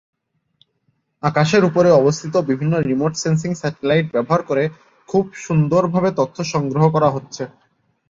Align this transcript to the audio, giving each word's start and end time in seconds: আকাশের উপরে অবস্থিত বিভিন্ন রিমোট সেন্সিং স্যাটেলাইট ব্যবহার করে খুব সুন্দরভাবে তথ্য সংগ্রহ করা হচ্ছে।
আকাশের 1.23 1.63
উপরে 1.65 1.89
অবস্থিত 1.91 2.33
বিভিন্ন 2.49 2.73
রিমোট 2.79 3.13
সেন্সিং 3.15 3.51
স্যাটেলাইট 3.55 4.05
ব্যবহার 4.11 4.41
করে 4.43 4.63
খুব 5.09 5.23
সুন্দরভাবে 5.45 6.09
তথ্য 6.19 6.37
সংগ্রহ 6.53 6.83
করা 6.95 7.09
হচ্ছে। 7.11 7.43